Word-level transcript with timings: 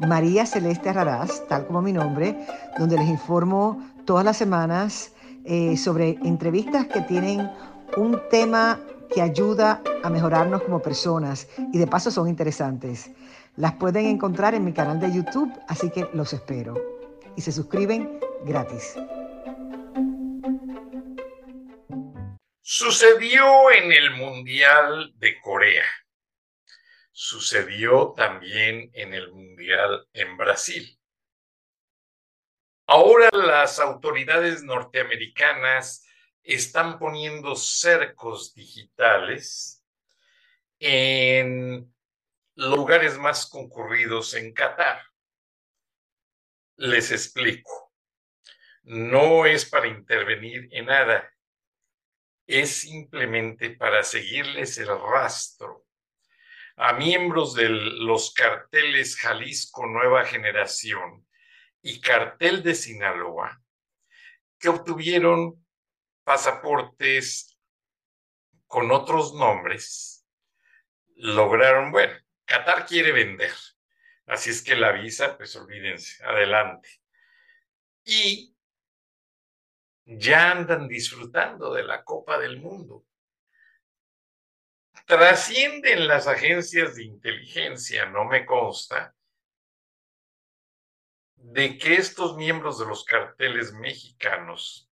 María 0.00 0.46
Celeste 0.46 0.92
Raraz, 0.92 1.46
tal 1.48 1.66
como 1.66 1.82
mi 1.82 1.92
nombre, 1.92 2.38
donde 2.78 2.96
les 2.96 3.08
informo 3.08 3.82
todas 4.04 4.24
las 4.24 4.36
semanas 4.36 5.12
eh, 5.44 5.76
sobre 5.76 6.10
entrevistas 6.22 6.86
que 6.86 7.00
tienen 7.02 7.50
un 7.96 8.20
tema 8.30 8.80
que 9.10 9.22
ayuda 9.22 9.82
a 10.02 10.10
mejorarnos 10.10 10.62
como 10.62 10.80
personas 10.80 11.48
y 11.72 11.78
de 11.78 11.86
paso 11.86 12.10
son 12.10 12.28
interesantes. 12.28 13.10
Las 13.56 13.74
pueden 13.74 14.06
encontrar 14.06 14.54
en 14.54 14.64
mi 14.64 14.72
canal 14.72 15.00
de 15.00 15.12
YouTube, 15.12 15.52
así 15.66 15.90
que 15.90 16.08
los 16.12 16.32
espero. 16.32 16.74
Y 17.36 17.40
se 17.40 17.50
suscriben 17.50 18.20
gratis. 18.44 18.94
Sucedió 22.60 23.70
en 23.70 23.90
el 23.92 24.10
Mundial 24.16 25.12
de 25.18 25.40
Corea. 25.40 25.84
Sucedió 27.20 28.14
también 28.16 28.92
en 28.94 29.12
el 29.12 29.32
Mundial 29.32 30.06
en 30.12 30.36
Brasil. 30.36 31.00
Ahora 32.86 33.28
las 33.32 33.80
autoridades 33.80 34.62
norteamericanas 34.62 36.06
están 36.44 36.96
poniendo 36.96 37.56
cercos 37.56 38.54
digitales 38.54 39.84
en 40.78 41.92
lugares 42.54 43.18
más 43.18 43.46
concurridos 43.50 44.34
en 44.34 44.54
Qatar. 44.54 45.02
Les 46.76 47.10
explico. 47.10 47.92
No 48.84 49.44
es 49.44 49.68
para 49.68 49.88
intervenir 49.88 50.68
en 50.70 50.86
nada 50.86 51.28
es 52.46 52.78
simplemente 52.78 53.70
para 53.70 54.04
seguirles 54.04 54.78
el 54.78 54.86
rastro 54.86 55.87
a 56.78 56.92
miembros 56.92 57.54
de 57.54 57.68
los 57.68 58.32
carteles 58.32 59.16
Jalisco 59.16 59.86
Nueva 59.86 60.24
Generación 60.24 61.26
y 61.82 62.00
Cartel 62.00 62.62
de 62.62 62.74
Sinaloa 62.74 63.60
que 64.58 64.68
obtuvieron 64.68 65.64
pasaportes 66.22 67.58
con 68.66 68.90
otros 68.92 69.34
nombres, 69.34 70.26
lograron, 71.16 71.90
bueno, 71.90 72.14
Qatar 72.44 72.86
quiere 72.86 73.12
vender, 73.12 73.52
así 74.26 74.50
es 74.50 74.62
que 74.62 74.76
la 74.76 74.92
visa, 74.92 75.36
pues 75.36 75.56
olvídense, 75.56 76.22
adelante. 76.24 76.88
Y 78.04 78.54
ya 80.04 80.52
andan 80.52 80.86
disfrutando 80.86 81.72
de 81.72 81.82
la 81.82 82.04
Copa 82.04 82.38
del 82.38 82.60
Mundo. 82.60 83.04
Trascienden 85.08 86.06
las 86.06 86.26
agencias 86.26 86.96
de 86.96 87.04
inteligencia, 87.04 88.04
no 88.04 88.26
me 88.26 88.44
consta, 88.44 89.14
de 91.34 91.78
que 91.78 91.94
estos 91.94 92.36
miembros 92.36 92.78
de 92.78 92.84
los 92.84 93.06
carteles 93.06 93.72
mexicanos 93.72 94.90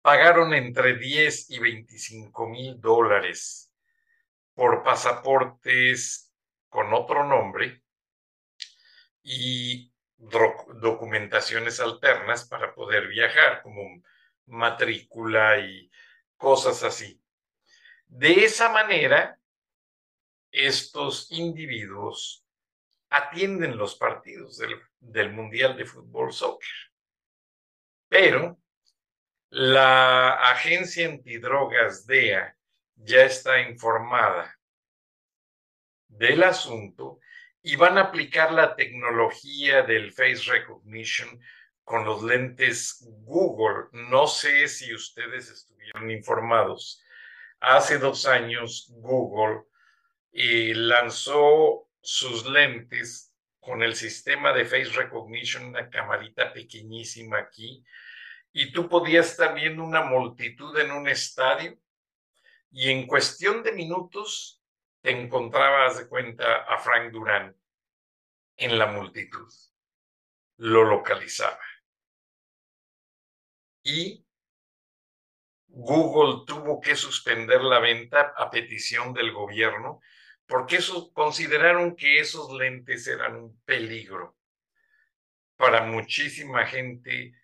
pagaron 0.00 0.54
entre 0.54 0.96
10 0.96 1.50
y 1.50 1.58
25 1.58 2.48
mil 2.48 2.80
dólares 2.80 3.74
por 4.54 4.84
pasaportes 4.84 6.32
con 6.68 6.94
otro 6.94 7.26
nombre 7.26 7.82
y 9.24 9.92
documentaciones 10.16 11.80
alternas 11.80 12.48
para 12.48 12.72
poder 12.76 13.08
viajar, 13.08 13.60
como 13.60 13.82
matrícula 14.46 15.58
y 15.58 15.90
cosas 16.36 16.84
así. 16.84 17.20
De 18.08 18.44
esa 18.44 18.70
manera, 18.70 19.38
estos 20.50 21.30
individuos 21.30 22.44
atienden 23.10 23.76
los 23.76 23.94
partidos 23.96 24.58
del, 25.00 25.32
Mundial 25.32 25.76
de 25.76 25.84
Fútbol 25.84 26.32
Soccer. 26.32 26.68
Pero 28.08 28.58
la 29.50 30.34
agencia 30.50 31.06
antidrogas 31.06 32.06
DEA 32.06 32.56
ya 32.96 33.24
está 33.24 33.60
informada 33.60 34.58
del 36.08 36.42
asunto 36.42 37.20
y 37.62 37.76
van 37.76 37.98
a 37.98 38.02
aplicar 38.02 38.52
la 38.52 38.74
tecnología 38.74 39.82
del 39.82 40.12
face 40.12 40.50
recognition 40.50 41.40
con 41.84 42.04
los 42.04 42.22
lentes 42.22 43.06
Google. 43.24 43.88
No 43.92 44.26
sé 44.26 44.68
si 44.68 44.94
ustedes 44.94 45.50
estuvieron 45.50 46.10
informados. 46.10 47.02
Hace 47.60 47.98
dos 47.98 48.26
años 48.26 48.92
Google 48.96 49.64
lanzó 50.32 51.88
sus 52.00 52.46
lentes 52.46 53.34
con 53.58 53.82
el 53.82 53.94
sistema 53.94 54.52
de 54.52 54.64
face 54.64 54.92
recognition, 54.96 55.66
una 55.66 55.90
camarita 55.90 56.52
pequeñísima 56.52 57.38
aquí, 57.38 57.84
y 58.52 58.72
tú 58.72 58.88
podías 58.88 59.30
estar 59.32 59.54
viendo 59.54 59.84
una 59.84 60.02
multitud 60.02 60.78
en 60.78 60.90
un 60.90 61.08
estadio 61.08 61.78
y 62.70 62.90
en 62.90 63.06
cuestión 63.06 63.62
de 63.62 63.72
minutos 63.72 64.62
te 65.00 65.10
encontrabas 65.10 65.98
de 65.98 66.08
cuenta 66.08 66.62
a 66.62 66.78
Frank 66.78 67.12
Durán 67.12 67.56
en 68.56 68.78
la 68.78 68.86
multitud. 68.86 69.52
Lo 70.56 70.84
localizaba. 70.84 71.60
Y 73.82 74.24
Google 75.68 76.44
tuvo 76.46 76.80
que 76.80 76.96
suspender 76.96 77.62
la 77.62 77.78
venta 77.78 78.32
a 78.36 78.50
petición 78.50 79.12
del 79.12 79.32
gobierno 79.32 80.00
porque 80.46 80.78
consideraron 81.12 81.94
que 81.94 82.20
esos 82.20 82.50
lentes 82.52 83.06
eran 83.06 83.36
un 83.36 83.60
peligro 83.64 84.36
para 85.56 85.82
muchísima 85.82 86.64
gente 86.66 87.34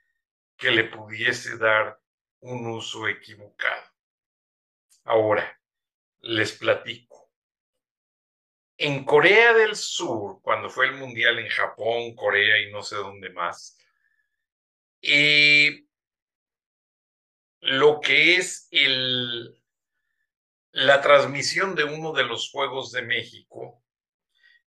que 0.57 0.71
le 0.71 0.85
pudiese 0.85 1.59
dar 1.59 2.01
un 2.41 2.67
uso 2.67 3.07
equivocado. 3.09 3.83
Ahora, 5.05 5.61
les 6.21 6.53
platico. 6.53 7.31
En 8.77 9.05
Corea 9.05 9.53
del 9.53 9.77
Sur, 9.77 10.41
cuando 10.43 10.71
fue 10.71 10.87
el 10.87 10.95
Mundial 10.95 11.39
en 11.39 11.49
Japón, 11.49 12.15
Corea 12.15 12.59
y 12.59 12.73
no 12.73 12.83
sé 12.83 12.97
dónde 12.97 13.31
más, 13.31 13.79
eh, 15.03 15.85
lo 17.65 18.01
que 18.01 18.37
es 18.37 18.69
el, 18.71 19.59
la 20.73 21.01
transmisión 21.01 21.75
de 21.75 21.85
uno 21.85 22.13
de 22.13 22.25
los 22.25 22.51
Juegos 22.51 22.93
de 22.93 23.03
México, 23.03 23.83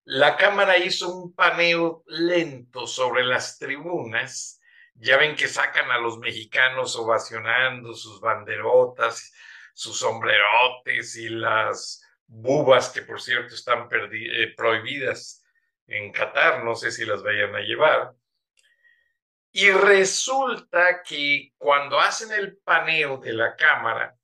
la 0.04 0.36
cámara 0.36 0.78
hizo 0.78 1.14
un 1.14 1.36
paneo 1.36 2.04
lento 2.08 2.88
sobre 2.88 3.24
las 3.24 3.60
tribunas. 3.60 4.60
Ya 4.96 5.18
ven 5.18 5.36
que 5.36 5.48
sacan 5.48 5.92
a 5.92 6.00
los 6.00 6.18
mexicanos 6.18 6.96
ovacionando 6.96 7.94
sus 7.94 8.20
banderotas, 8.20 9.32
sus 9.76 10.00
sombrerotes 10.00 11.18
y 11.18 11.30
las 11.30 12.02
bubas 12.26 12.90
que 12.90 13.04
por 13.04 13.22
cierto 13.22 13.54
están 13.54 13.88
eh, 13.92 14.54
prohibidas 14.56 15.44
en 15.86 16.12
Qatar, 16.12 16.64
no 16.64 16.76
sé 16.76 16.92
si 16.92 17.06
las 17.06 17.22
vayan 17.22 17.56
a 17.56 17.60
llevar. 17.60 18.14
Y 19.52 19.72
resulta 19.72 21.02
que 21.04 21.54
cuando 21.58 22.00
hacen 22.00 22.32
el 22.32 22.58
paneo 22.58 23.18
de 23.18 23.34
la 23.34 23.56
cámara 23.56 24.16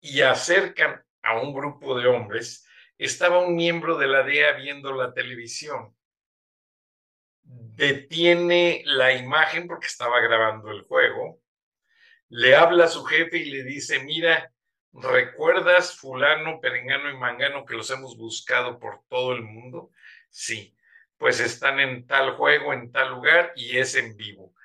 y 0.00 0.20
acercan 0.20 1.04
a 1.22 1.40
un 1.40 1.54
grupo 1.54 1.98
de 1.98 2.06
hombres, 2.06 2.66
estaba 2.98 3.38
un 3.38 3.54
miembro 3.54 3.96
de 3.96 4.06
la 4.06 4.22
DEA 4.22 4.52
viendo 4.52 4.92
la 4.92 5.14
televisión. 5.14 5.96
Detiene 7.42 8.82
la 8.84 9.12
imagen 9.12 9.66
porque 9.66 9.86
estaba 9.86 10.20
grabando 10.20 10.70
el 10.70 10.82
juego, 10.82 11.40
le 12.28 12.54
habla 12.56 12.84
a 12.84 12.88
su 12.88 13.04
jefe 13.04 13.38
y 13.38 13.50
le 13.50 13.64
dice, 13.64 14.02
mira, 14.04 14.52
¿Recuerdas 14.92 15.96
fulano, 15.96 16.60
perengano 16.60 17.10
y 17.10 17.16
mangano 17.16 17.64
que 17.64 17.74
los 17.74 17.90
hemos 17.90 18.16
buscado 18.16 18.78
por 18.78 19.02
todo 19.08 19.32
el 19.32 19.42
mundo? 19.42 19.90
Sí, 20.28 20.76
pues 21.22 21.38
están 21.38 21.78
en 21.78 22.04
tal 22.04 22.32
juego, 22.32 22.72
en 22.72 22.90
tal 22.90 23.10
lugar 23.10 23.52
y 23.54 23.78
es 23.78 23.94
en 23.94 24.16
vivo. 24.16 24.56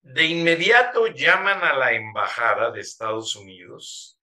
De 0.00 0.26
inmediato 0.26 1.08
llaman 1.08 1.64
a 1.64 1.74
la 1.74 1.92
embajada 1.92 2.70
de 2.70 2.80
Estados 2.80 3.34
Unidos, 3.34 4.16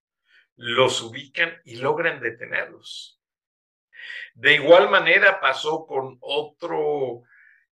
los 0.55 1.01
ubican 1.01 1.53
y 1.65 1.75
logran 1.75 2.21
detenerlos. 2.21 3.21
De 4.35 4.53
igual 4.53 4.89
manera 4.89 5.41
pasó 5.41 5.85
con 5.85 6.17
otro 6.21 7.23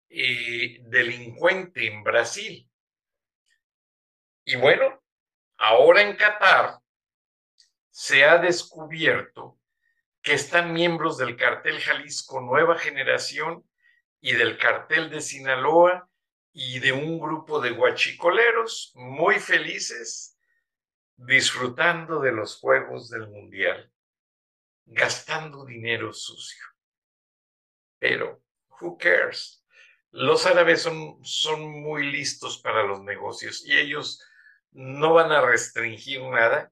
eh, 0.10 0.80
delincuente 0.82 1.88
en 1.88 2.04
Brasil. 2.04 2.70
Y 4.44 4.58
bueno, 4.58 5.02
ahora 5.56 6.02
en 6.02 6.18
Qatar 6.18 6.78
se 7.90 8.26
ha 8.26 8.38
descubierto 8.38 9.58
que 10.22 10.34
están 10.34 10.74
miembros 10.74 11.18
del 11.18 11.38
cartel 11.38 11.80
Jalisco 11.80 12.42
Nueva 12.42 12.78
Generación 12.78 13.64
y 14.24 14.32
del 14.36 14.58
cartel 14.58 15.10
de 15.10 15.20
Sinaloa 15.20 16.10
y 16.54 16.80
de 16.80 16.94
un 16.94 17.20
grupo 17.20 17.60
de 17.60 17.72
guachicoleros 17.72 18.94
muy 18.96 19.38
felices 19.38 20.40
disfrutando 21.18 22.22
de 22.22 22.32
los 22.32 22.58
juegos 22.58 23.10
del 23.10 23.28
mundial, 23.28 23.92
gastando 24.86 25.66
dinero 25.66 26.14
sucio. 26.14 26.64
Pero, 28.00 28.42
who 28.80 28.98
cares? 28.98 29.62
Los 30.12 30.46
árabes 30.46 30.84
son, 30.84 31.20
son 31.26 31.70
muy 31.82 32.10
listos 32.10 32.60
para 32.60 32.84
los 32.84 33.02
negocios 33.02 33.66
y 33.66 33.78
ellos 33.78 34.24
no 34.72 35.16
van 35.16 35.34
a 35.34 35.42
restringir 35.42 36.22
nada 36.22 36.72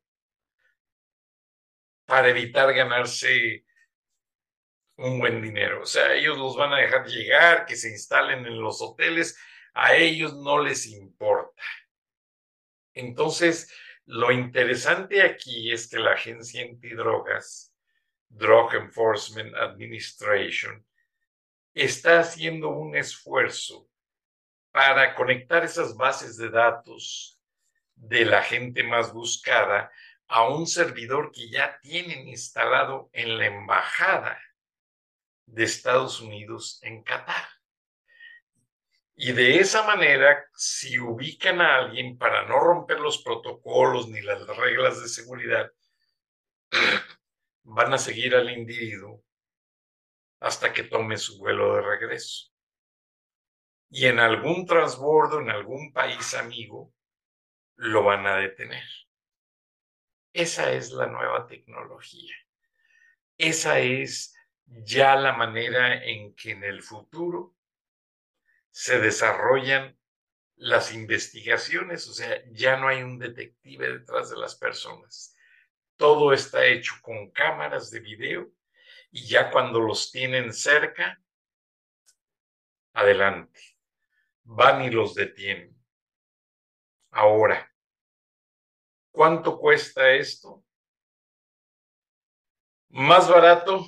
para 2.06 2.30
evitar 2.30 2.74
ganarse 2.74 3.65
un 5.01 5.19
buen 5.19 5.42
dinero. 5.42 5.81
O 5.81 5.86
sea, 5.86 6.13
ellos 6.13 6.38
los 6.38 6.56
van 6.56 6.74
a 6.74 6.77
dejar 6.77 7.06
llegar, 7.07 7.65
que 7.65 7.75
se 7.75 7.89
instalen 7.89 8.45
en 8.45 8.62
los 8.62 8.81
hoteles, 8.81 9.38
a 9.74 9.95
ellos 9.95 10.36
no 10.36 10.62
les 10.62 10.88
importa. 10.88 11.63
Entonces, 12.94 13.74
lo 14.06 14.31
interesante 14.31 15.21
aquí 15.21 15.71
es 15.71 15.88
que 15.88 16.00
la 16.00 16.13
agencia 16.13 16.63
antidrogas, 16.63 17.74
Drug 18.30 18.74
Enforcement 18.75 19.56
Administration, 19.56 20.86
está 21.74 22.19
haciendo 22.19 22.69
un 22.69 22.95
esfuerzo 22.95 23.88
para 24.71 25.15
conectar 25.15 25.63
esas 25.63 25.95
bases 25.95 26.38
de 26.38 26.50
datos 26.50 27.39
de 27.95 28.25
la 28.25 28.42
gente 28.42 28.83
más 28.83 29.13
buscada 29.13 29.92
a 30.27 30.47
un 30.47 30.65
servidor 30.65 31.31
que 31.31 31.50
ya 31.50 31.80
tienen 31.81 32.27
instalado 32.27 33.09
en 33.13 33.38
la 33.38 33.47
embajada 33.47 34.39
de 35.51 35.65
Estados 35.65 36.21
Unidos 36.21 36.80
en 36.81 37.03
Qatar. 37.03 37.45
Y 39.15 39.33
de 39.33 39.59
esa 39.59 39.83
manera, 39.83 40.45
si 40.56 40.98
ubican 40.98 41.62
a 41.62 41.75
alguien 41.75 42.18
para 42.18 42.48
no 42.48 42.59
romper 42.59 43.00
los 43.00 43.21
protocolos 43.21 44.07
ni 44.07 44.21
las 44.21 44.48
reglas 44.57 45.01
de 45.01 45.09
seguridad, 45.09 45.71
van 47.63 47.94
a 47.94 47.98
seguir 47.98 48.33
al 48.33 48.50
individuo 48.50 49.24
hasta 50.39 50.74
que 50.74 50.83
tome 50.83 51.18
su 51.18 51.38
vuelo 51.38 51.75
de 51.75 51.81
regreso. 51.81 52.50
Y 53.89 54.07
en 54.07 54.19
algún 54.19 54.65
transbordo, 54.65 55.39
en 55.42 55.50
algún 55.50 55.92
país 55.92 56.33
amigo, 56.33 56.94
lo 57.75 58.04
van 58.04 58.25
a 58.25 58.38
detener. 58.38 58.86
Esa 60.33 60.71
es 60.71 60.92
la 60.92 61.07
nueva 61.07 61.45
tecnología. 61.45 62.36
Esa 63.38 63.80
es 63.80 64.33
ya 64.71 65.15
la 65.15 65.33
manera 65.33 66.03
en 66.03 66.33
que 66.35 66.51
en 66.51 66.63
el 66.63 66.81
futuro 66.81 67.56
se 68.71 69.00
desarrollan 69.00 69.97
las 70.56 70.94
investigaciones, 70.94 72.07
o 72.07 72.13
sea, 72.13 72.41
ya 72.51 72.77
no 72.77 72.88
hay 72.88 73.01
un 73.01 73.19
detective 73.19 74.00
detrás 74.00 74.29
de 74.29 74.38
las 74.38 74.56
personas. 74.56 75.35
Todo 75.97 76.33
está 76.33 76.65
hecho 76.65 76.94
con 77.01 77.31
cámaras 77.31 77.89
de 77.91 78.00
video 78.00 78.51
y 79.12 79.27
ya 79.27 79.51
cuando 79.51 79.79
los 79.79 80.12
tienen 80.12 80.53
cerca, 80.53 81.21
adelante, 82.94 83.59
van 84.44 84.83
y 84.83 84.89
los 84.89 85.15
detienen. 85.15 85.75
Ahora, 87.12 87.69
¿cuánto 89.12 89.59
cuesta 89.59 90.12
esto? 90.12 90.63
Más 92.89 93.29
barato 93.29 93.85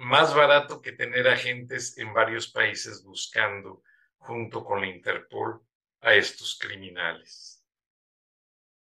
más 0.00 0.34
barato 0.34 0.80
que 0.80 0.92
tener 0.92 1.28
agentes 1.28 1.98
en 1.98 2.14
varios 2.14 2.50
países 2.50 3.04
buscando, 3.04 3.82
junto 4.16 4.64
con 4.64 4.80
la 4.80 4.86
Interpol, 4.86 5.62
a 6.00 6.14
estos 6.14 6.58
criminales. 6.58 7.62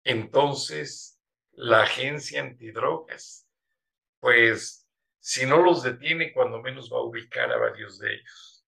Entonces, 0.03 1.21
la 1.51 1.83
agencia 1.83 2.41
antidrogas, 2.41 3.47
pues, 4.19 4.89
si 5.19 5.45
no 5.45 5.61
los 5.61 5.83
detiene, 5.83 6.33
cuando 6.33 6.63
menos 6.63 6.91
va 6.91 6.97
a 6.97 7.03
ubicar 7.03 7.51
a 7.51 7.57
varios 7.57 7.99
de 7.99 8.15
ellos. 8.15 8.65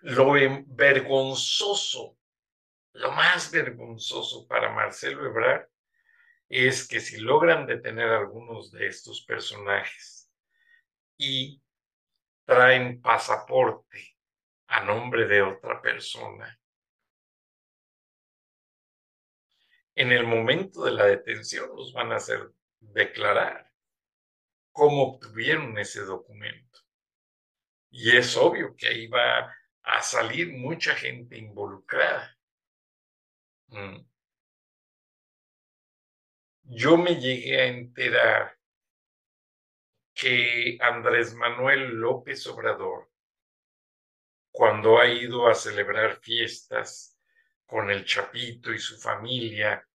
Lo 0.00 0.32
vergonzoso, 0.66 2.18
lo 2.94 3.12
más 3.12 3.52
vergonzoso 3.52 4.48
para 4.48 4.72
Marcelo 4.72 5.24
Ebrard 5.26 5.68
es 6.48 6.88
que 6.88 6.98
si 6.98 7.18
logran 7.18 7.66
detener 7.66 8.08
a 8.08 8.18
algunos 8.18 8.72
de 8.72 8.88
estos 8.88 9.24
personajes 9.24 10.23
y 11.16 11.62
traen 12.44 13.00
pasaporte 13.00 14.16
a 14.66 14.84
nombre 14.84 15.26
de 15.26 15.42
otra 15.42 15.80
persona. 15.80 16.58
En 19.94 20.10
el 20.10 20.26
momento 20.26 20.84
de 20.84 20.92
la 20.92 21.06
detención 21.06 21.68
los 21.76 21.92
van 21.92 22.12
a 22.12 22.16
hacer 22.16 22.50
declarar 22.80 23.72
cómo 24.72 25.14
obtuvieron 25.14 25.78
ese 25.78 26.02
documento. 26.02 26.80
Y 27.90 28.16
es 28.16 28.36
obvio 28.36 28.74
que 28.76 28.88
ahí 28.88 29.06
va 29.06 29.54
a 29.82 30.02
salir 30.02 30.52
mucha 30.52 30.96
gente 30.96 31.38
involucrada. 31.38 32.36
Mm. 33.68 34.04
Yo 36.64 36.96
me 36.96 37.14
llegué 37.20 37.60
a 37.60 37.66
enterar 37.66 38.58
que 40.24 40.78
Andrés 40.80 41.34
Manuel 41.34 41.96
López 41.96 42.46
Obrador, 42.46 43.10
cuando 44.50 44.98
ha 44.98 45.06
ido 45.06 45.48
a 45.48 45.54
celebrar 45.54 46.18
fiestas 46.22 47.18
con 47.66 47.90
el 47.90 48.06
Chapito 48.06 48.72
y 48.72 48.78
su 48.78 48.98
familia, 48.98 49.86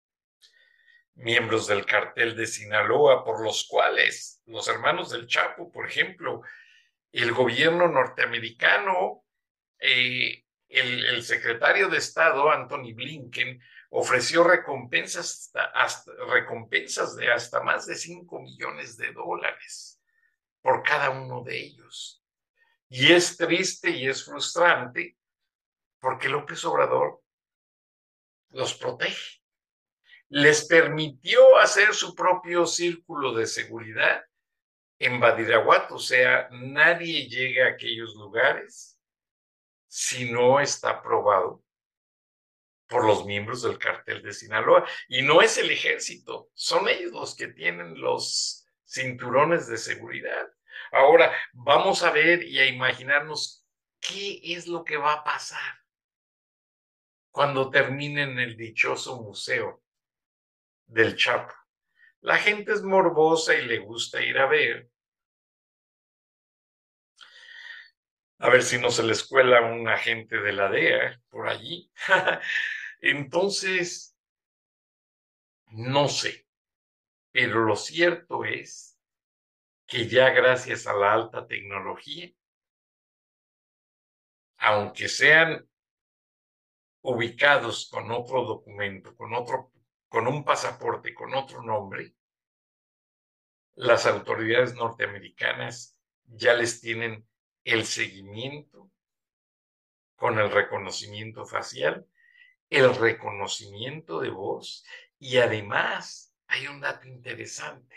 miembros 1.16 1.66
del 1.66 1.84
cartel 1.84 2.36
de 2.36 2.46
Sinaloa, 2.46 3.26
por 3.26 3.44
los 3.44 3.66
cuales 3.68 4.44
los 4.46 4.68
hermanos 4.68 5.10
del 5.10 5.26
Chapo, 5.26 5.72
por 5.72 5.88
ejemplo, 5.88 6.44
el 7.12 7.32
gobierno 7.32 7.88
norteamericano, 7.88 9.26
eh, 9.80 10.44
el, 10.68 11.24
secretario 11.24 11.90
de 11.90 11.98
Estado, 11.98 12.52
Anthony 12.52 12.94
Blinken, 12.94 13.60
ofreció 13.90 14.44
recompensas, 14.44 15.52
recompensas 16.32 17.16
de 17.16 17.32
hasta 17.32 17.64
más 17.64 17.88
de 17.88 17.96
5 17.96 18.40
millones 18.42 18.96
de 18.96 19.12
dólares 19.12 19.99
por 20.62 20.84
cada 20.84 21.10
uno 21.10 21.44
de 21.44 21.60
ellos. 21.60 22.24
Y 22.90 23.12
es 23.12 23.38
triste 23.38 23.90
y 23.92 24.08
es 24.08 24.26
frustrante 24.26 25.18
porque 26.00 26.30
López 26.30 26.64
Obrador 26.66 27.22
los 28.50 28.74
protege. 28.74 29.40
Les 30.30 30.68
permitió 30.68 31.58
hacer 31.58 31.94
su 31.94 32.16
propio 32.16 32.66
círculo 32.66 33.34
de 33.34 33.48
seguridad 33.48 34.24
en 35.00 35.20
Badiraguato, 35.20 35.96
o 35.96 36.00
sea, 36.00 36.50
nadie 36.52 37.28
llega 37.28 37.66
a 37.66 37.70
aquellos 37.70 38.16
lugares 38.16 39.00
si 39.88 40.30
no 40.30 40.60
está 40.60 40.90
aprobado 40.92 41.64
por 42.88 43.06
los 43.06 43.26
miembros 43.26 43.62
del 43.62 43.78
cartel 43.78 44.22
de 44.22 44.34
Sinaloa. 44.34 44.86
Y 45.08 45.22
no 45.22 45.42
es 45.42 45.58
el 45.58 45.72
ejército, 45.72 46.50
son 46.54 46.90
ellos 46.90 47.12
los 47.12 47.36
que 47.36 47.48
tienen 47.48 48.00
los 48.00 48.59
cinturones 48.90 49.68
de 49.68 49.78
seguridad. 49.78 50.50
Ahora, 50.92 51.32
vamos 51.54 52.04
a 52.04 52.12
ver 52.12 52.44
y 52.44 52.60
a 52.60 52.66
imaginarnos 52.66 53.66
qué 54.00 54.40
es 54.44 54.68
lo 54.68 54.84
que 54.84 54.98
va 54.98 55.14
a 55.14 55.24
pasar 55.24 55.80
cuando 57.32 57.70
terminen 57.70 58.40
el 58.40 58.58
dichoso 58.58 59.22
museo 59.22 59.84
del 60.88 61.16
Chapo. 61.16 61.54
La 62.22 62.38
gente 62.38 62.74
es 62.74 62.82
morbosa 62.82 63.56
y 63.56 63.66
le 63.66 63.78
gusta 63.78 64.22
ir 64.22 64.38
a 64.40 64.48
ver. 64.48 64.90
A 68.40 68.50
ver 68.50 68.64
si 68.64 68.80
no 68.80 68.90
se 68.90 69.04
les 69.04 69.24
cuela 69.24 69.62
un 69.62 69.88
agente 69.88 70.38
de 70.38 70.54
la 70.54 70.70
DEA 70.70 71.22
por 71.30 71.48
allí. 71.48 71.92
Entonces, 73.02 74.18
no 75.68 76.08
sé. 76.08 76.49
Pero 77.32 77.66
lo 77.66 77.76
cierto 77.76 78.44
es 78.44 79.00
que 79.86 80.08
ya 80.08 80.30
gracias 80.30 80.88
a 80.88 80.94
la 80.94 81.14
alta 81.14 81.48
tecnología, 81.48 82.32
aunque 84.58 85.08
sean 85.08 85.68
ubicados 87.02 87.90
con 87.90 88.12
otro 88.12 88.44
documento, 88.44 89.16
con 89.16 89.34
otro, 89.34 89.72
con 90.10 90.28
un 90.28 90.44
pasaporte, 90.44 91.14
con 91.14 91.34
otro 91.34 91.64
nombre, 91.64 92.14
las 93.76 94.06
autoridades 94.06 94.76
norteamericanas 94.76 95.98
ya 96.26 96.54
les 96.54 96.82
tienen 96.82 97.28
el 97.64 97.86
seguimiento 97.86 98.92
con 100.16 100.38
el 100.38 100.52
reconocimiento 100.52 101.46
facial, 101.46 102.06
el 102.70 102.94
reconocimiento 102.94 104.20
de 104.20 104.30
voz 104.30 104.86
y 105.18 105.38
además 105.38 106.29
hay 106.50 106.68
un 106.68 106.82
dato 106.82 107.08
interesante. 107.08 107.96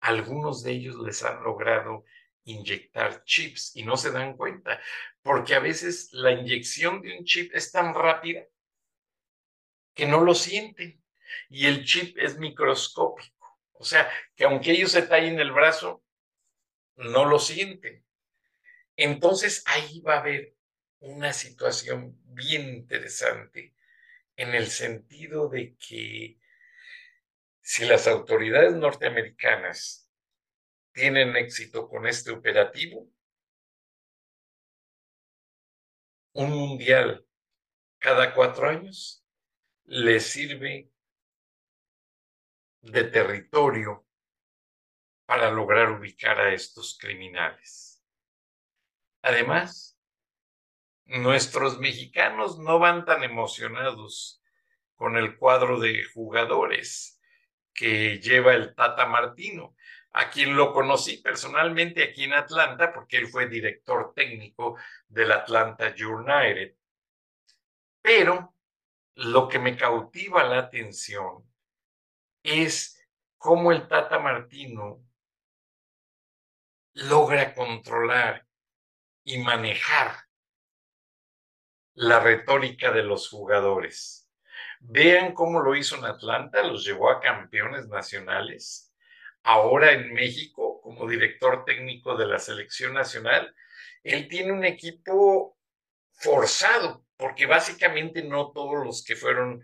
Algunos 0.00 0.62
de 0.62 0.72
ellos 0.72 0.96
les 1.00 1.22
han 1.22 1.42
logrado 1.42 2.04
inyectar 2.44 3.24
chips 3.24 3.74
y 3.74 3.84
no 3.84 3.96
se 3.96 4.10
dan 4.10 4.36
cuenta, 4.36 4.78
porque 5.22 5.54
a 5.54 5.60
veces 5.60 6.10
la 6.12 6.32
inyección 6.32 7.00
de 7.00 7.16
un 7.16 7.24
chip 7.24 7.54
es 7.54 7.72
tan 7.72 7.94
rápida 7.94 8.46
que 9.94 10.06
no 10.06 10.20
lo 10.20 10.34
sienten 10.34 11.02
y 11.48 11.66
el 11.66 11.86
chip 11.86 12.18
es 12.18 12.38
microscópico. 12.38 13.58
O 13.72 13.84
sea, 13.84 14.10
que 14.36 14.44
aunque 14.44 14.72
ellos 14.72 14.92
se 14.92 15.02
tallen 15.02 15.40
el 15.40 15.52
brazo, 15.52 16.04
no 16.96 17.24
lo 17.24 17.38
sienten. 17.38 18.04
Entonces 18.94 19.62
ahí 19.66 20.00
va 20.00 20.16
a 20.16 20.20
haber 20.20 20.54
una 21.00 21.32
situación 21.32 22.20
bien 22.24 22.68
interesante 22.68 23.74
en 24.36 24.54
el 24.54 24.66
sentido 24.66 25.48
de 25.48 25.76
que 25.76 26.38
si 27.64 27.86
las 27.86 28.06
autoridades 28.06 28.74
norteamericanas 28.74 30.06
tienen 30.92 31.34
éxito 31.34 31.88
con 31.88 32.06
este 32.06 32.30
operativo, 32.30 33.10
un 36.34 36.50
mundial 36.50 37.26
cada 37.98 38.34
cuatro 38.34 38.68
años 38.68 39.24
les 39.84 40.26
sirve 40.26 40.90
de 42.82 43.04
territorio 43.04 44.06
para 45.24 45.50
lograr 45.50 45.90
ubicar 45.90 46.38
a 46.38 46.52
estos 46.52 46.98
criminales. 46.98 48.04
Además, 49.22 49.98
nuestros 51.06 51.78
mexicanos 51.78 52.58
no 52.58 52.78
van 52.78 53.06
tan 53.06 53.22
emocionados 53.24 54.42
con 54.96 55.16
el 55.16 55.38
cuadro 55.38 55.80
de 55.80 56.04
jugadores 56.12 57.13
que 57.74 58.18
lleva 58.20 58.54
el 58.54 58.74
Tata 58.74 59.06
Martino, 59.06 59.74
a 60.12 60.30
quien 60.30 60.56
lo 60.56 60.72
conocí 60.72 61.18
personalmente 61.18 62.04
aquí 62.04 62.24
en 62.24 62.34
Atlanta, 62.34 62.92
porque 62.92 63.16
él 63.18 63.26
fue 63.26 63.48
director 63.48 64.14
técnico 64.14 64.78
del 65.08 65.32
Atlanta 65.32 65.92
United. 65.98 66.76
Pero 68.00 68.54
lo 69.16 69.48
que 69.48 69.58
me 69.58 69.76
cautiva 69.76 70.44
la 70.44 70.58
atención 70.58 71.44
es 72.42 73.04
cómo 73.38 73.72
el 73.72 73.88
Tata 73.88 74.18
Martino 74.18 75.04
logra 76.94 77.54
controlar 77.54 78.46
y 79.24 79.38
manejar 79.38 80.14
la 81.94 82.20
retórica 82.20 82.92
de 82.92 83.02
los 83.02 83.28
jugadores. 83.28 84.23
Vean 84.86 85.32
cómo 85.32 85.60
lo 85.60 85.74
hizo 85.74 85.96
en 85.96 86.04
Atlanta, 86.04 86.62
los 86.62 86.84
llevó 86.84 87.10
a 87.10 87.20
campeones 87.20 87.88
nacionales. 87.88 88.92
Ahora 89.42 89.92
en 89.92 90.12
México, 90.12 90.80
como 90.82 91.08
director 91.08 91.64
técnico 91.64 92.16
de 92.16 92.26
la 92.26 92.38
selección 92.38 92.92
nacional, 92.92 93.54
él 94.02 94.28
tiene 94.28 94.52
un 94.52 94.64
equipo 94.64 95.58
forzado, 96.12 97.04
porque 97.16 97.46
básicamente 97.46 98.22
no 98.22 98.52
todos 98.52 98.84
los 98.84 99.02
que 99.04 99.16
fueron 99.16 99.62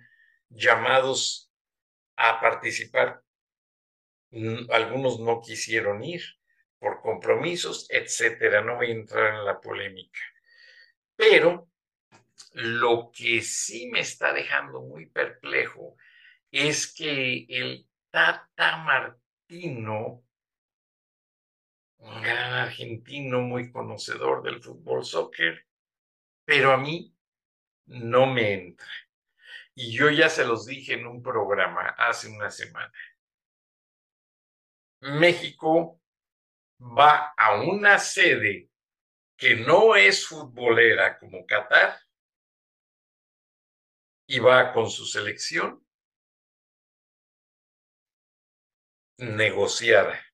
llamados 0.49 1.53
a 2.17 2.41
participar, 2.41 3.23
algunos 4.71 5.21
no 5.21 5.41
quisieron 5.41 6.03
ir 6.03 6.23
por 6.79 7.01
compromisos, 7.03 7.87
etcétera. 7.91 8.63
No 8.63 8.77
voy 8.77 8.89
a 8.89 8.95
entrar 8.95 9.35
en 9.35 9.45
la 9.45 9.61
polémica. 9.61 10.21
Pero 11.15 11.70
lo 12.53 13.11
que 13.13 13.43
sí 13.43 13.91
me 13.91 14.01
está 14.01 14.33
dejando 14.33 14.83
muy 14.83 15.07
perplejo 15.07 15.97
es 16.51 16.93
que 16.93 17.47
el 17.49 17.89
Tata 18.11 18.79
Martino, 18.79 20.25
un 21.99 22.23
gran 22.23 22.53
argentino 22.55 23.41
muy 23.41 23.71
conocedor 23.71 24.43
del 24.43 24.63
fútbol 24.63 25.05
soccer, 25.05 25.67
pero 26.45 26.73
a 26.73 26.77
mí 26.77 27.15
no 27.87 28.27
me 28.27 28.53
entra. 28.55 28.89
Y 29.75 29.93
yo 29.93 30.11
ya 30.11 30.29
se 30.29 30.45
los 30.45 30.67
dije 30.67 30.95
en 30.95 31.07
un 31.07 31.23
programa 31.23 31.95
hace 31.97 32.29
una 32.29 32.51
semana. 32.51 32.93
México 35.01 36.01
va 36.81 37.33
a 37.37 37.61
una 37.61 37.99
sede 37.99 38.69
que 39.37 39.57
no 39.57 39.97
es 39.97 40.27
futbolera 40.27 41.19
como 41.19 41.47
Qatar 41.47 41.99
y 44.31 44.39
va 44.39 44.73
con 44.73 44.89
su 44.89 45.07
selección 45.07 45.85
negociada, 49.19 50.25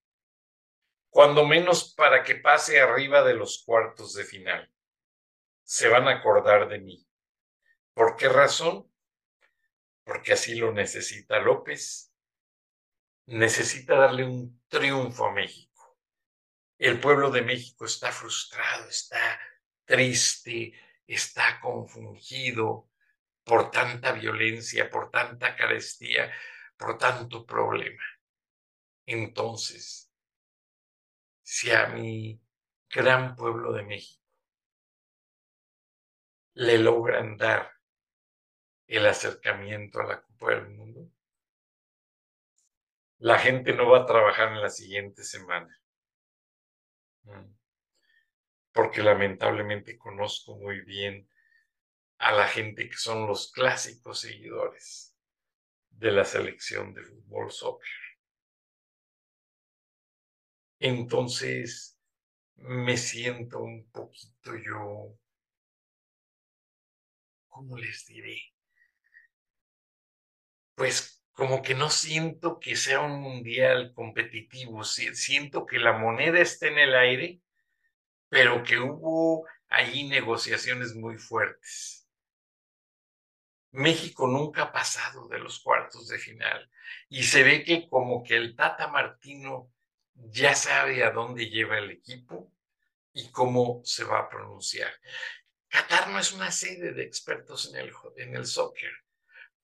cuando 1.09 1.47
menos 1.47 1.95
para 1.95 2.23
que 2.23 2.35
pase 2.35 2.79
arriba 2.79 3.25
de 3.25 3.33
los 3.33 3.65
cuartos 3.65 4.13
de 4.13 4.25
final. 4.25 4.71
Se 5.65 5.89
van 5.89 6.09
a 6.09 6.19
acordar 6.19 6.69
de 6.69 6.79
mí. 6.79 7.09
¿Por 7.95 8.17
qué 8.17 8.29
razón? 8.29 8.93
Porque 10.05 10.35
así 10.35 10.57
lo 10.57 10.73
necesita 10.73 11.39
López. 11.39 12.13
Necesita 13.25 13.97
darle 13.97 14.27
un 14.27 14.63
triunfo 14.69 15.25
a 15.25 15.33
México. 15.33 15.99
El 16.77 17.01
pueblo 17.01 17.31
de 17.31 17.41
México 17.41 17.87
está 17.87 18.13
frustrado, 18.13 18.91
está 18.91 19.41
triste, 19.87 20.75
está 21.07 21.59
confundido, 21.63 22.91
por 23.47 23.71
tanta 23.71 24.11
violencia, 24.11 24.91
por 24.91 25.09
tanta 25.09 25.55
carestía, 25.55 26.33
por 26.77 26.99
tanto 26.99 27.47
problema. 27.47 28.03
Entonces, 29.07 30.13
si 31.43 31.71
a 31.71 31.87
mi 31.87 32.41
gran 32.91 33.37
pueblo 33.37 33.73
de 33.73 33.85
México 33.85 34.21
le 36.55 36.79
logran 36.79 37.37
dar 37.37 37.73
el 38.89 39.07
acercamiento 39.07 40.01
a 40.01 40.07
la 40.07 40.23
Copa 40.23 40.51
del 40.51 40.69
Mundo, 40.71 41.09
la 43.19 43.39
gente 43.39 43.73
no 43.75 43.89
va 43.89 44.01
a 44.01 44.07
trabajar 44.07 44.49
en 44.49 44.61
la 44.61 44.71
siguiente 44.71 45.23
semana. 45.23 45.73
Mm. 47.23 47.55
Porque 48.73 49.05
lamentablemente 49.05 49.97
conozco 49.97 50.57
muy 50.57 50.81
bien 50.81 51.29
a 52.19 52.33
la 52.33 52.49
gente 52.49 52.89
que 52.89 52.97
son 52.97 53.27
los 53.27 53.53
clásicos 53.53 54.21
seguidores 54.21 55.15
de 55.91 56.13
la 56.13 56.25
selección 56.25 56.95
de 56.95 57.03
fútbol 57.03 57.51
soccer. 57.51 57.91
Entonces 60.79 61.99
me 62.57 62.97
siento 62.97 63.61
un 63.61 63.91
poquito 63.91 64.57
yo, 64.57 65.19
¿cómo 67.49 67.79
les 67.79 68.07
diré? 68.07 68.39
Pues 70.75 71.23
como 71.33 71.63
que 71.63 71.75
no 71.75 71.91
siento 71.91 72.59
que 72.59 72.77
sea 72.77 73.01
un 73.01 73.21
mundial 73.21 73.93
competitivo, 73.95 74.85
siento 74.85 75.67
que 75.67 75.79
la 75.79 75.93
moneda 75.93 76.41
está 76.41 76.69
en 76.69 76.79
el 76.79 76.95
aire, 76.95 77.41
pero 78.29 78.63
que 78.63 78.79
hubo 78.79 79.47
ahí 79.69 80.09
negociaciones 80.09 80.95
muy 80.95 81.19
fuertes. 81.19 82.06
México 83.77 84.27
nunca 84.27 84.63
ha 84.63 84.73
pasado 84.73 85.29
de 85.29 85.39
los 85.39 85.61
cuartos 85.61 86.09
de 86.09 86.19
final 86.19 86.71
y 87.11 87.25
se 87.25 87.43
ve 87.43 87.63
que 87.63 87.89
como 87.91 88.23
que 88.23 88.35
el 88.35 88.57
Tata 88.57 88.89
Martino 88.89 89.71
ya 90.15 90.55
sabe 90.55 91.05
a 91.05 91.11
dónde 91.11 91.51
lleva 91.51 91.77
el 91.77 91.91
equipo 91.91 92.51
y 93.13 93.31
cómo 93.31 93.83
se 93.85 94.05
va 94.05 94.21
a 94.21 94.29
pronunciar. 94.31 94.91
Qatar 95.69 96.09
no 96.09 96.19
es 96.19 96.33
una 96.33 96.51
sede 96.51 96.95
de 96.95 97.03
expertos 97.03 97.71
en 97.71 97.77
el, 97.77 97.93
en 98.17 98.35
el 98.35 98.47
soccer. 98.47 98.93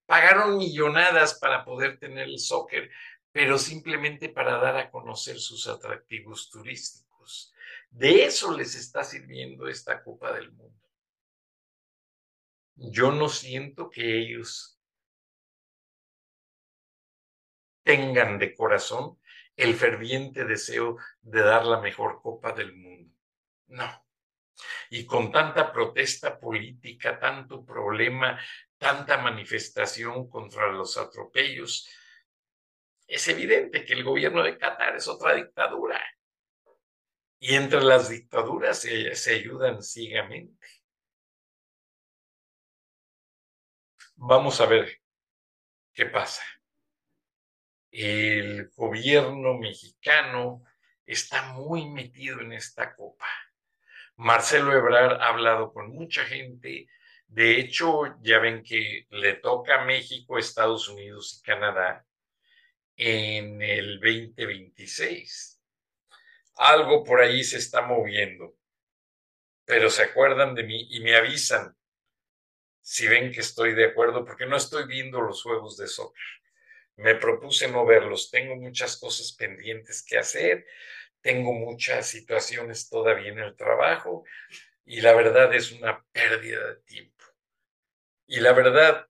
Pagaron 0.04 0.59
millonadas 0.59 1.38
para 1.38 1.64
poder 1.64 1.99
tener 1.99 2.28
el 2.28 2.38
soccer, 2.38 2.90
pero 3.31 3.57
simplemente 3.57 4.28
para 4.28 4.59
dar 4.59 4.76
a 4.76 4.90
conocer 4.90 5.38
sus 5.38 5.66
atractivos 5.69 6.50
turísticos. 6.50 7.54
De 7.88 8.26
eso 8.26 8.54
les 8.54 8.75
está 8.75 9.04
sirviendo 9.04 9.69
esta 9.69 10.02
Copa 10.02 10.33
del 10.33 10.52
Mundo 10.52 10.83
yo 12.90 13.12
no 13.12 13.28
siento 13.28 13.90
que 13.90 14.18
ellos 14.18 14.80
tengan 17.84 18.38
de 18.38 18.54
corazón 18.54 19.18
el 19.56 19.74
ferviente 19.74 20.44
deseo 20.44 20.96
de 21.20 21.42
dar 21.42 21.64
la 21.66 21.80
mejor 21.80 22.20
copa 22.22 22.52
del 22.52 22.74
mundo. 22.74 23.14
No. 23.66 24.06
Y 24.90 25.06
con 25.06 25.30
tanta 25.30 25.72
protesta 25.72 26.38
política, 26.38 27.18
tanto 27.18 27.64
problema, 27.64 28.38
tanta 28.78 29.18
manifestación 29.18 30.28
contra 30.28 30.70
los 30.72 30.96
atropellos, 30.96 31.88
es 33.06 33.28
evidente 33.28 33.84
que 33.84 33.92
el 33.92 34.04
gobierno 34.04 34.42
de 34.42 34.58
Qatar 34.58 34.96
es 34.96 35.06
otra 35.08 35.34
dictadura. 35.34 36.02
Y 37.38 37.54
entre 37.54 37.82
las 37.82 38.08
dictaduras 38.08 38.78
se, 38.78 39.14
se 39.14 39.34
ayudan 39.34 39.82
ciegamente. 39.82 40.81
Vamos 44.16 44.61
a 44.61 44.66
ver 44.66 45.00
qué 45.92 46.07
pasa. 46.07 46.42
El 47.90 48.71
gobierno 48.71 49.59
mexicano 49.59 50.62
está 51.04 51.52
muy 51.52 51.87
metido 51.88 52.40
en 52.40 52.52
esta 52.52 52.95
copa. 52.95 53.26
Marcelo 54.16 54.73
Ebrard 54.73 55.21
ha 55.21 55.28
hablado 55.28 55.73
con 55.73 55.90
mucha 55.90 56.25
gente. 56.25 56.88
De 57.26 57.59
hecho, 57.59 58.16
ya 58.23 58.38
ven 58.38 58.62
que 58.62 59.07
le 59.11 59.35
toca 59.35 59.83
a 59.83 59.85
México, 59.85 60.38
Estados 60.38 60.88
Unidos 60.88 61.38
y 61.38 61.42
Canadá 61.42 62.04
en 62.97 63.61
el 63.62 63.99
2026. 64.00 65.61
Algo 66.57 67.02
por 67.02 67.21
ahí 67.21 67.42
se 67.42 67.59
está 67.59 67.83
moviendo, 67.83 68.54
pero 69.64 69.90
se 69.90 70.02
acuerdan 70.04 70.54
de 70.54 70.64
mí 70.64 70.87
y 70.90 71.00
me 71.00 71.16
avisan 71.16 71.76
si 72.82 73.08
ven 73.08 73.32
que 73.32 73.40
estoy 73.40 73.74
de 73.74 73.86
acuerdo, 73.86 74.24
porque 74.24 74.46
no 74.46 74.56
estoy 74.56 74.86
viendo 74.86 75.20
los 75.20 75.42
juegos 75.42 75.76
de 75.76 75.86
soccer. 75.86 76.22
Me 76.96 77.14
propuse 77.14 77.68
no 77.68 77.86
verlos, 77.86 78.30
tengo 78.30 78.56
muchas 78.56 78.98
cosas 78.98 79.32
pendientes 79.32 80.04
que 80.04 80.18
hacer, 80.18 80.66
tengo 81.20 81.52
muchas 81.52 82.06
situaciones 82.08 82.90
todavía 82.90 83.30
en 83.30 83.38
el 83.38 83.56
trabajo 83.56 84.24
y 84.84 85.00
la 85.00 85.14
verdad 85.14 85.54
es 85.54 85.72
una 85.72 86.04
pérdida 86.12 86.66
de 86.66 86.76
tiempo. 86.82 87.24
Y 88.26 88.40
la 88.40 88.52
verdad, 88.52 89.06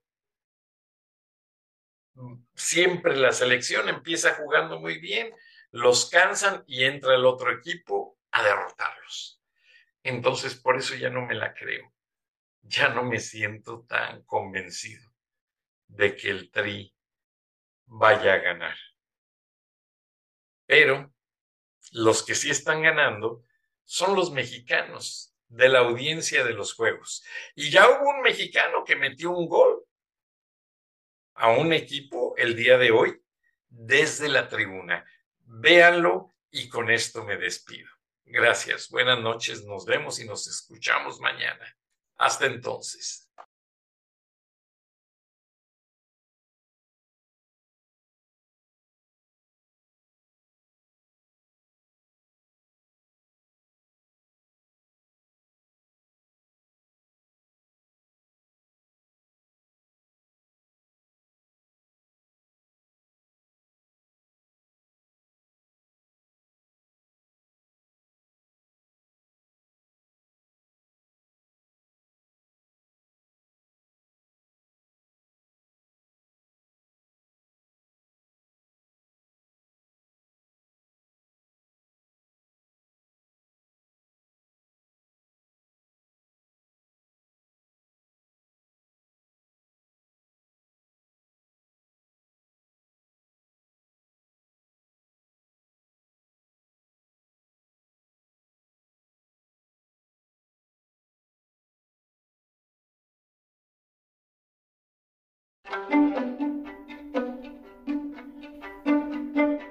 siempre 2.55 3.15
la 3.15 3.31
selección 3.31 3.89
empieza 3.89 4.35
jugando 4.35 4.79
muy 4.79 4.99
bien, 4.99 5.33
los 5.71 6.09
cansan 6.09 6.63
y 6.67 6.83
entra 6.83 7.15
el 7.15 7.25
otro 7.25 7.51
equipo 7.51 8.17
a 8.31 8.43
derrotarlos. 8.43 9.41
Entonces, 10.03 10.55
por 10.55 10.77
eso 10.77 10.95
ya 10.95 11.09
no 11.09 11.25
me 11.25 11.35
la 11.35 11.53
creo. 11.53 11.92
Ya 12.63 12.89
no 12.89 13.03
me 13.03 13.19
siento 13.19 13.85
tan 13.87 14.23
convencido 14.23 15.11
de 15.87 16.15
que 16.15 16.29
el 16.29 16.49
Tri 16.51 16.93
vaya 17.85 18.33
a 18.33 18.37
ganar. 18.37 18.77
Pero 20.65 21.13
los 21.91 22.23
que 22.23 22.35
sí 22.35 22.49
están 22.49 22.81
ganando 22.81 23.43
son 23.83 24.15
los 24.15 24.31
mexicanos 24.31 25.35
de 25.47 25.69
la 25.69 25.79
audiencia 25.79 26.43
de 26.43 26.53
los 26.53 26.73
juegos. 26.73 27.23
Y 27.55 27.69
ya 27.69 27.87
hubo 27.89 28.09
un 28.09 28.21
mexicano 28.21 28.83
que 28.83 28.95
metió 28.95 29.31
un 29.31 29.47
gol 29.47 29.85
a 31.35 31.49
un 31.49 31.73
equipo 31.73 32.33
el 32.37 32.55
día 32.55 32.77
de 32.77 32.91
hoy 32.91 33.21
desde 33.69 34.29
la 34.29 34.47
tribuna. 34.47 35.05
Véanlo 35.39 36.31
y 36.49 36.69
con 36.69 36.89
esto 36.89 37.23
me 37.23 37.37
despido. 37.37 37.89
Gracias, 38.25 38.89
buenas 38.89 39.19
noches, 39.19 39.63
nos 39.65 39.85
vemos 39.85 40.19
y 40.19 40.25
nos 40.25 40.47
escuchamos 40.47 41.19
mañana. 41.19 41.77
Hasta 42.23 42.45
entonces. 42.45 43.22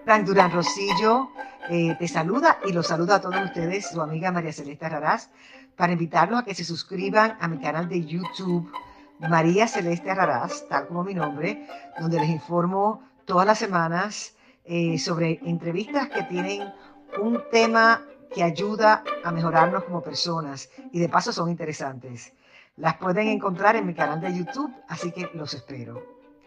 Frank 0.05 0.27
Durán 0.27 0.53
Rosillo 0.53 1.31
eh, 1.71 1.97
te 1.99 2.07
saluda 2.07 2.59
y 2.67 2.73
los 2.73 2.89
saluda 2.89 3.15
a 3.15 3.21
todos 3.23 3.43
ustedes, 3.45 3.89
su 3.89 4.03
amiga 4.03 4.31
María 4.31 4.53
Celeste 4.53 4.85
Arrarás, 4.85 5.31
para 5.75 5.93
invitarlos 5.93 6.41
a 6.41 6.45
que 6.45 6.55
se 6.55 6.65
suscriban 6.65 7.39
a 7.41 7.49
mi 7.49 7.59
canal 7.59 7.89
de 7.89 8.05
YouTube, 8.05 8.71
María 9.21 9.67
Celeste 9.67 10.11
Arrarás, 10.11 10.69
tal 10.69 10.87
como 10.89 11.03
mi 11.03 11.15
nombre, 11.15 11.67
donde 11.99 12.21
les 12.21 12.29
informo 12.29 13.03
todas 13.25 13.47
las 13.47 13.59
semanas 13.59 14.35
eh, 14.65 14.99
sobre 14.99 15.41
entrevistas 15.45 16.09
que 16.09 16.25
tienen 16.25 16.71
un 17.19 17.41
tema 17.51 18.03
que 18.35 18.43
ayuda 18.43 19.03
a 19.25 19.31
mejorarnos 19.31 19.85
como 19.85 20.03
personas 20.03 20.69
y 20.93 20.99
de 20.99 21.09
paso 21.09 21.33
son 21.33 21.49
interesantes. 21.49 22.35
Las 22.77 22.97
pueden 22.97 23.29
encontrar 23.29 23.77
en 23.77 23.87
mi 23.87 23.95
canal 23.95 24.21
de 24.21 24.35
YouTube, 24.35 24.73
así 24.89 25.13
que 25.13 25.29
los 25.35 25.53
espero. 25.53 26.03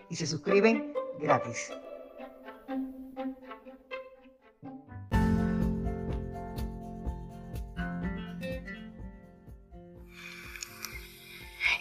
Y 0.09 0.15
se 0.15 0.25
suscriben 0.25 0.91
gratis. 1.19 1.71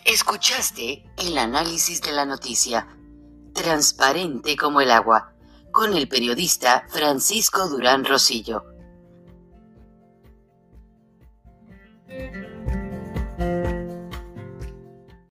Escuchaste 0.04 1.02
el 1.16 1.38
análisis 1.38 2.02
de 2.02 2.12
la 2.12 2.26
noticia, 2.26 2.86
transparente 3.54 4.56
como 4.56 4.82
el 4.82 4.90
agua, 4.90 5.32
con 5.72 5.94
el 5.94 6.06
periodista 6.06 6.86
Francisco 6.90 7.66
Durán 7.68 8.04
Rosillo 8.04 8.73